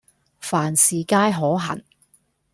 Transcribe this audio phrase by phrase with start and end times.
[0.39, 1.79] 凡事皆可行